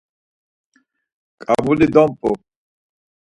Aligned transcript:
Ǩabuli 1.43 1.87
domp̌u. 1.93 2.31